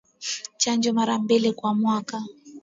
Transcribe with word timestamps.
Chanjo 0.57 0.93
mara 0.93 1.19
mbili 1.19 1.53
kwa 1.53 1.73
mwaka 1.73 2.21